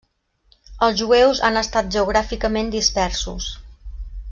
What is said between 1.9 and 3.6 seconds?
geogràficament dispersos.